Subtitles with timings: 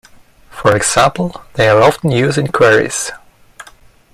[0.49, 3.11] For example, they are often used in quarries.